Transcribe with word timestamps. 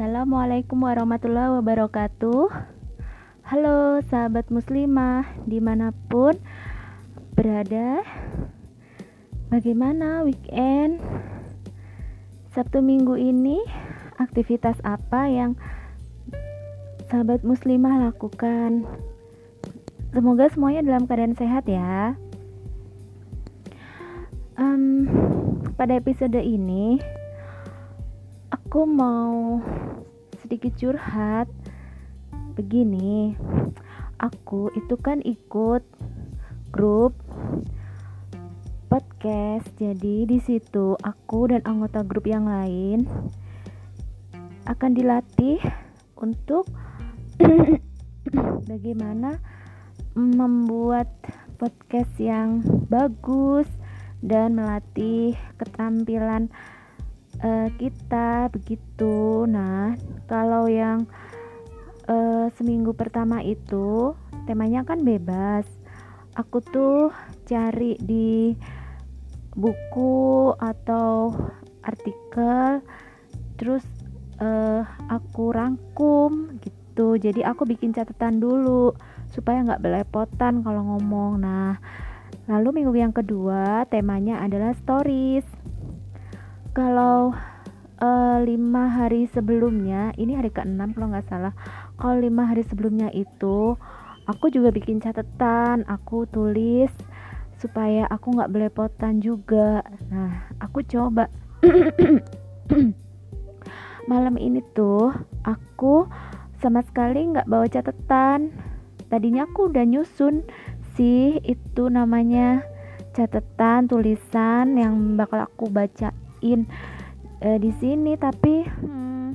Assalamualaikum 0.00 0.80
warahmatullahi 0.80 1.60
wabarakatuh. 1.60 2.48
Halo 3.44 4.00
sahabat 4.08 4.48
muslimah 4.48 5.28
di 5.44 5.60
mana 5.60 5.92
pun 6.08 6.40
berada 7.36 8.00
Bagaimana 9.52 10.24
weekend? 10.24 11.04
Sabtu 12.48 12.80
minggu 12.80 13.20
ini 13.20 13.60
aktivitas 14.16 14.80
apa 14.88 15.28
yang 15.28 15.60
sahabat 17.12 17.44
muslimah 17.44 18.08
lakukan? 18.08 18.88
Semoga 20.16 20.48
semuanya 20.48 20.80
dalam 20.80 21.04
keadaan 21.04 21.36
sehat 21.36 21.68
ya. 21.68 22.16
Um, 24.56 25.04
Pada 25.76 25.92
episode 25.92 26.40
ini 26.40 27.19
aku 28.70 28.86
mau 28.86 29.58
sedikit 30.38 30.70
curhat. 30.78 31.50
Begini 32.54 33.34
aku 34.22 34.70
itu 34.78 34.94
kan 34.94 35.18
ikut 35.26 35.82
grup 36.70 37.18
podcast. 38.86 39.66
Jadi 39.74 40.22
di 40.22 40.38
situ 40.38 40.94
aku 41.02 41.50
dan 41.50 41.66
anggota 41.66 42.06
grup 42.06 42.30
yang 42.30 42.46
lain 42.46 43.10
akan 44.70 44.94
dilatih 44.94 45.58
untuk 46.14 46.70
bagaimana 48.70 49.42
membuat 50.14 51.10
podcast 51.58 52.14
yang 52.22 52.62
bagus 52.86 53.66
dan 54.22 54.54
melatih 54.54 55.34
keterampilan 55.58 56.54
uh, 57.44 57.68
kita 57.76 58.48
begitu. 58.52 59.44
Nah, 59.48 59.96
kalau 60.28 60.68
yang 60.68 61.08
uh, 62.08 62.46
seminggu 62.56 62.92
pertama 62.92 63.40
itu 63.44 64.14
temanya 64.44 64.84
kan 64.84 65.02
bebas. 65.02 65.66
Aku 66.38 66.62
tuh 66.62 67.10
cari 67.44 67.98
di 67.98 68.54
buku 69.52 70.54
atau 70.56 71.34
artikel, 71.82 72.80
terus 73.58 73.82
uh, 74.38 74.86
aku 75.10 75.50
rangkum 75.50 76.54
gitu. 76.62 77.18
Jadi 77.18 77.42
aku 77.42 77.66
bikin 77.66 77.90
catatan 77.90 78.38
dulu 78.38 78.94
supaya 79.34 79.62
nggak 79.66 79.82
belepotan 79.82 80.62
kalau 80.62 80.96
ngomong. 80.96 81.42
Nah, 81.42 81.82
lalu 82.46 82.82
minggu 82.82 82.94
yang 82.94 83.14
kedua 83.14 83.84
temanya 83.90 84.38
adalah 84.42 84.70
stories 84.78 85.44
kalau 86.70 87.34
uh, 87.98 88.38
lima 88.42 88.86
hari 88.86 89.26
sebelumnya 89.30 90.14
ini 90.16 90.38
hari 90.38 90.50
ke-6 90.50 90.96
kalau 90.96 91.08
nggak 91.10 91.28
salah. 91.28 91.54
Kalau 91.98 92.16
lima 92.18 92.46
hari 92.46 92.62
sebelumnya 92.64 93.10
itu 93.10 93.74
aku 94.26 94.46
juga 94.48 94.70
bikin 94.70 95.02
catatan 95.02 95.82
aku 95.90 96.24
tulis 96.30 96.90
supaya 97.58 98.08
aku 98.08 98.38
nggak 98.38 98.50
belepotan 98.50 99.20
juga. 99.20 99.84
Nah 100.08 100.48
aku 100.62 100.80
coba. 100.86 101.28
Malam 104.10 104.40
ini 104.40 104.64
tuh 104.72 105.12
aku 105.44 106.08
sama 106.62 106.80
sekali 106.86 107.34
nggak 107.34 107.50
bawa 107.50 107.68
catatan. 107.68 108.54
Tadinya 109.10 109.44
aku 109.44 109.74
udah 109.74 109.84
nyusun 109.84 110.46
sih 110.94 111.42
itu 111.42 111.90
namanya 111.90 112.62
catatan 113.10 113.90
tulisan 113.90 114.78
yang 114.78 115.18
bakal 115.18 115.42
aku 115.42 115.66
baca 115.66 116.14
bacain 116.40 116.64
uh, 117.44 117.58
di 117.60 117.70
sini 117.76 118.16
tapi 118.16 118.64
hmm, 118.64 119.28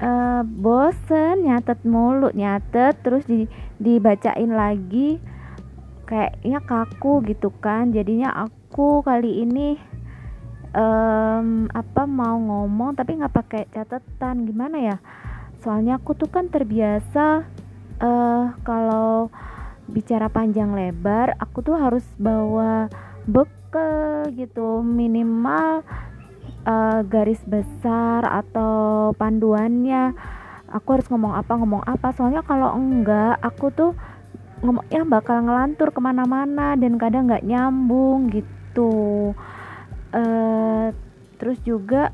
uh, 0.00 0.42
bosen 0.48 1.44
nyatet 1.44 1.84
mulu 1.84 2.32
nyatet 2.32 2.96
terus 3.04 3.28
di, 3.28 3.44
dibacain 3.76 4.48
lagi 4.48 5.20
kayaknya 6.08 6.64
kaku 6.64 7.20
gitu 7.28 7.52
kan. 7.60 7.92
Jadinya 7.92 8.32
aku 8.32 9.04
kali 9.04 9.44
ini 9.44 9.76
um, 10.72 11.68
apa 11.68 12.08
mau 12.08 12.40
ngomong 12.40 12.96
tapi 12.96 13.20
nggak 13.20 13.36
pakai 13.36 13.62
catatan. 13.68 14.48
Gimana 14.48 14.76
ya? 14.80 14.96
Soalnya 15.60 16.00
aku 16.00 16.16
tuh 16.16 16.32
kan 16.32 16.48
terbiasa 16.48 17.44
uh, 18.00 18.44
kalau 18.64 19.28
bicara 19.92 20.32
panjang 20.32 20.72
lebar 20.72 21.36
aku 21.36 21.60
tuh 21.60 21.76
harus 21.76 22.06
bawa 22.16 22.88
circle 23.72 24.28
gitu. 24.36 24.84
Minimal 24.84 25.80
uh, 26.68 27.00
garis 27.08 27.40
besar 27.48 28.24
atau 28.28 29.10
panduannya. 29.16 30.12
Aku 30.72 30.96
harus 30.96 31.08
ngomong 31.08 31.36
apa 31.36 31.52
ngomong 31.56 31.84
apa. 31.84 32.12
Soalnya 32.16 32.44
kalau 32.44 32.76
enggak 32.76 33.40
aku 33.40 33.72
tuh 33.72 33.92
ngomongnya 34.62 35.02
bakal 35.08 35.42
ngelantur 35.42 35.90
ke 35.90 36.00
mana-mana 36.00 36.78
dan 36.78 36.96
kadang 37.00 37.26
nggak 37.28 37.44
nyambung 37.44 38.28
gitu. 38.28 39.32
Uh, 40.12 40.92
terus 41.40 41.56
juga 41.64 42.12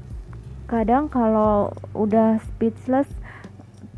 kadang 0.70 1.10
kalau 1.10 1.74
udah 1.98 2.38
speechless 2.54 3.08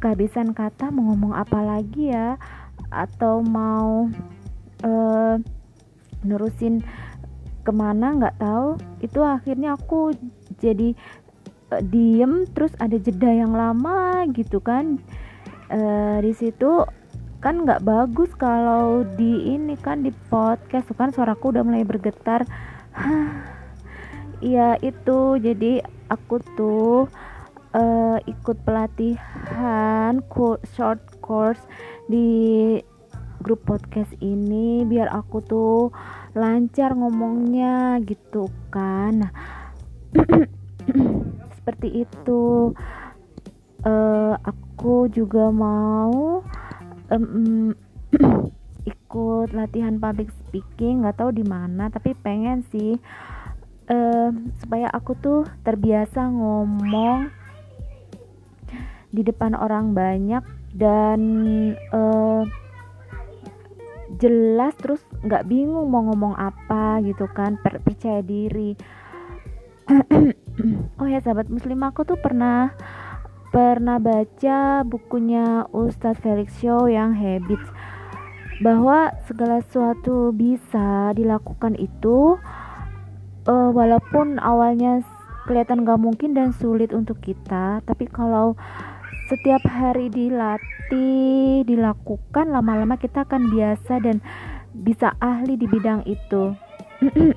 kehabisan 0.01 0.57
kata 0.57 0.89
mau 0.89 1.13
ngomong 1.13 1.37
apa 1.37 1.61
lagi 1.61 2.13
ya? 2.13 2.41
Atau 2.91 3.45
mau 3.45 4.11
uh, 4.83 5.37
nerusin 6.25 6.85
ke 7.63 7.73
mana 7.73 8.17
nggak 8.17 8.39
tahu. 8.41 8.81
Itu 9.05 9.21
akhirnya 9.25 9.77
aku 9.77 10.17
jadi 10.61 10.97
uh, 11.73 11.83
diem 11.85 12.49
terus 12.53 12.73
ada 12.81 12.97
jeda 12.97 13.31
yang 13.31 13.53
lama 13.53 14.27
gitu 14.33 14.61
kan. 14.61 15.01
Uh, 15.71 16.19
di 16.25 16.35
situ 16.35 16.83
kan 17.41 17.65
nggak 17.65 17.87
bagus 17.87 18.29
kalau 18.37 19.07
di 19.17 19.55
ini 19.57 19.79
kan 19.79 20.05
di 20.05 20.13
podcast 20.29 20.93
kan 20.99 21.15
suaraku 21.15 21.53
udah 21.55 21.65
mulai 21.65 21.85
bergetar. 21.85 22.45
Iya 24.41 24.81
itu. 24.81 25.37
Jadi 25.37 25.85
aku 26.09 26.41
tuh 26.57 27.13
uh, 27.77 28.19
ikut 28.27 28.57
pelatihan 28.65 30.19
short 30.75 31.03
course 31.21 31.61
di 32.09 32.81
grup 33.41 33.65
podcast 33.65 34.13
ini 34.21 34.85
biar 34.85 35.11
aku 35.11 35.43
tuh 35.43 35.91
lancar 36.37 36.95
ngomongnya 36.95 37.99
gitu 38.05 38.53
kan. 38.71 39.27
Nah, 39.27 39.33
seperti 41.61 42.05
itu. 42.07 42.73
Uh, 43.81 44.37
aku 44.45 45.09
juga 45.09 45.49
mau 45.49 46.45
um, 47.09 47.73
ikut 48.93 49.57
latihan 49.57 49.97
public 49.97 50.29
speaking 50.47 51.01
nggak 51.01 51.17
tahu 51.17 51.33
di 51.33 51.45
mana 51.45 51.89
tapi 51.89 52.13
pengen 52.13 52.61
sih 52.69 53.01
uh, 53.91 54.31
supaya 54.63 54.87
aku 54.93 55.17
tuh 55.19 55.41
terbiasa 55.67 56.31
ngomong 56.31 57.33
di 59.11 59.27
depan 59.27 59.59
orang 59.59 59.91
banyak 59.91 60.47
dan 60.71 61.21
uh, 61.91 62.47
jelas 64.21 64.77
terus 64.77 65.01
nggak 65.25 65.49
bingung 65.49 65.89
mau 65.89 66.05
ngomong 66.07 66.37
apa 66.37 67.01
gitu 67.03 67.27
kan 67.33 67.57
per 67.59 67.81
percaya 67.81 68.21
diri. 68.21 68.77
Oh 71.01 71.09
ya 71.09 71.25
sahabat 71.25 71.49
muslim 71.49 71.81
aku 71.81 72.05
tuh 72.05 72.21
pernah 72.21 72.77
pernah 73.49 73.97
baca 73.97 74.85
bukunya 74.85 75.65
Ustadz 75.73 76.21
Felix 76.21 76.53
Show 76.61 76.85
yang 76.85 77.17
Habits 77.17 77.65
bahwa 78.61 79.09
segala 79.25 79.65
sesuatu 79.65 80.37
bisa 80.37 81.17
dilakukan 81.17 81.81
itu 81.81 82.37
uh, 83.49 83.71
walaupun 83.73 84.37
awalnya 84.37 85.01
kelihatan 85.49 85.89
gak 85.89 85.99
mungkin 85.99 86.37
dan 86.37 86.53
sulit 86.53 86.93
untuk 86.93 87.19
kita 87.25 87.81
tapi 87.83 88.05
kalau 88.07 88.55
setiap 89.31 89.63
hari 89.63 90.11
dilatih 90.11 91.63
dilakukan 91.63 92.51
lama-lama 92.51 92.99
kita 92.99 93.23
akan 93.23 93.55
biasa 93.55 94.03
dan 94.03 94.19
bisa 94.75 95.15
ahli 95.23 95.55
di 95.55 95.71
bidang 95.71 96.03
itu. 96.03 96.59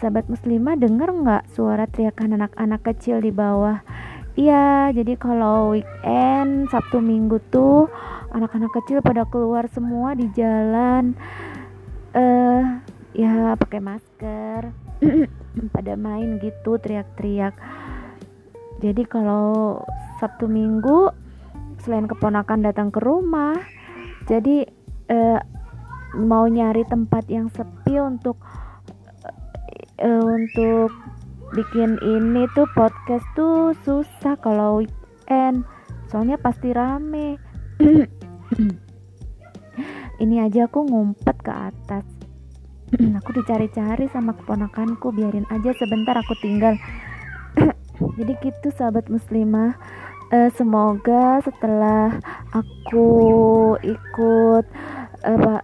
Sahabat 0.00 0.32
muslimah 0.32 0.80
dengar 0.80 1.12
nggak 1.12 1.52
suara 1.52 1.84
teriakan 1.84 2.40
anak-anak 2.40 2.80
kecil 2.88 3.20
di 3.20 3.28
bawah? 3.28 3.84
Iya 4.32 4.96
jadi 4.96 5.12
kalau 5.20 5.76
weekend 5.76 6.72
sabtu 6.72 7.04
minggu 7.04 7.36
tuh 7.52 7.92
anak-anak 8.32 8.72
kecil 8.80 9.04
pada 9.04 9.28
keluar 9.28 9.68
semua 9.68 10.16
di 10.16 10.24
jalan 10.32 11.12
eh 12.16 12.20
uh, 12.24 12.64
ya 13.12 13.60
pakai 13.60 13.80
masker 13.84 14.72
pada 15.76 15.92
main 16.00 16.40
gitu 16.40 16.80
teriak-teriak. 16.80 17.52
Jadi 18.80 19.04
kalau 19.04 19.78
Sabtu 20.22 20.46
Minggu 20.46 21.10
selain 21.82 22.06
keponakan 22.06 22.62
datang 22.62 22.94
ke 22.94 23.02
rumah 23.02 23.58
jadi 24.30 24.70
eh, 25.10 25.40
mau 26.14 26.46
nyari 26.46 26.86
tempat 26.86 27.26
yang 27.26 27.50
sepi 27.50 27.98
untuk 27.98 28.38
eh, 29.98 30.22
untuk 30.22 30.94
bikin 31.52 32.00
ini 32.00 32.48
tuh 32.56 32.70
podcast 32.72 33.26
tuh 33.36 33.74
susah 33.84 34.38
kalau 34.40 34.80
weekend 34.80 35.66
soalnya 36.08 36.36
pasti 36.40 36.72
rame. 36.72 37.40
Ini 40.22 40.44
aja 40.44 40.68
aku 40.68 40.84
ngumpet 40.86 41.36
ke 41.40 41.52
atas. 41.52 42.04
Aku 43.24 43.32
dicari-cari 43.32 44.04
sama 44.12 44.36
keponakanku 44.36 45.16
biarin 45.16 45.48
aja 45.48 45.72
sebentar 45.80 46.12
aku 46.12 46.36
tinggal. 46.44 46.76
Jadi 48.20 48.32
gitu 48.44 48.68
sahabat 48.68 49.08
muslimah 49.08 49.80
uh, 50.32 50.50
semoga 50.56 51.44
setelah 51.44 52.18
aku 52.56 53.08
ikut 53.84 54.64
uh, 55.28 55.60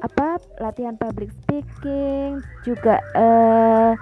apa 0.00 0.40
latihan 0.60 0.96
public 0.96 1.32
speaking 1.44 2.40
juga 2.64 3.00
uh, 3.16 3.92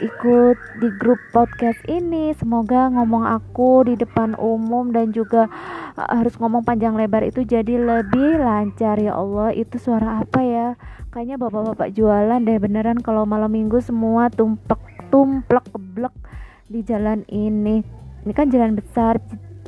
ikut 0.00 0.56
di 0.80 0.88
grup 0.96 1.20
podcast 1.30 1.76
ini 1.84 2.32
semoga 2.32 2.88
ngomong 2.88 3.28
aku 3.28 3.84
di 3.84 4.00
depan 4.00 4.32
umum 4.40 4.96
dan 4.96 5.12
juga 5.12 5.52
harus 5.94 6.40
ngomong 6.40 6.64
panjang 6.64 6.96
lebar 6.96 7.20
itu 7.20 7.44
jadi 7.44 7.76
lebih 7.76 8.40
lancar. 8.40 8.96
Ya 8.96 9.12
Allah 9.12 9.52
itu 9.52 9.76
suara 9.76 10.24
apa 10.24 10.40
ya? 10.40 10.68
Kayaknya 11.12 11.36
bapak-bapak 11.36 11.92
jualan 11.92 12.40
deh 12.40 12.56
beneran 12.56 13.04
kalau 13.04 13.28
malam 13.28 13.52
minggu 13.52 13.84
semua 13.84 14.32
tumplek 14.32 14.80
tumplek 15.12 15.68
keblek 15.68 16.14
di 16.72 16.80
jalan 16.80 17.26
ini 17.28 17.99
ini 18.26 18.32
kan 18.36 18.52
jalan 18.52 18.76
besar 18.76 19.18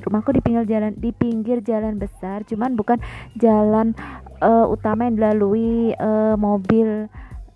rumahku 0.02 0.34
di 0.34 0.42
pinggir 0.42 0.66
jalan 0.66 0.92
di 0.98 1.10
pinggir 1.14 1.58
jalan 1.62 1.94
besar 1.96 2.42
cuman 2.42 2.74
bukan 2.74 2.98
jalan 3.38 3.94
uh, 4.42 4.66
utama 4.66 5.06
yang 5.06 5.14
dilalui 5.16 5.94
uh, 5.96 6.34
mobil 6.34 7.06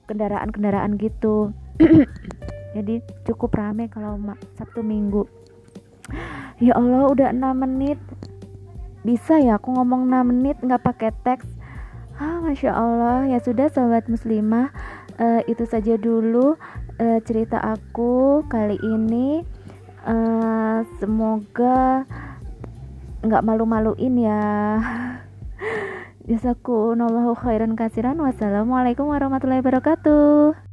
kendaraan-kendaraan 0.07 0.95
gitu. 0.97 1.51
Jadi 2.77 3.03
cukup 3.27 3.59
rame 3.59 3.91
kalau 3.91 4.17
Sabtu 4.55 4.81
Minggu. 4.87 5.27
Ya 6.63 6.79
Allah 6.79 7.11
udah 7.11 7.29
6 7.35 7.43
menit. 7.59 7.99
Bisa 9.03 9.39
ya 9.43 9.59
aku 9.59 9.75
ngomong 9.75 10.07
6 10.07 10.31
menit 10.31 10.57
nggak 10.63 10.83
pakai 10.87 11.11
teks? 11.27 11.47
Ah 12.17 12.41
masya 12.41 12.73
Allah. 12.73 13.27
Ya 13.27 13.43
sudah 13.43 13.67
sobat 13.69 14.07
muslimah 14.07 14.71
uh, 15.19 15.43
itu 15.51 15.67
saja 15.67 15.99
dulu 15.99 16.55
uh, 17.03 17.19
cerita 17.27 17.59
aku 17.59 18.47
kali 18.47 18.79
ini 18.81 19.43
uh, 20.07 20.79
semoga 21.03 22.07
nggak 23.27 23.45
malu-maluin 23.45 24.15
ya 24.23 24.43
Jazakumullahu 26.27 27.39
khairan 27.39 27.79
kasiran. 27.79 28.19
Wassalamualaikum 28.19 29.07
warahmatullahi 29.07 29.63
wabarakatuh. 29.63 30.66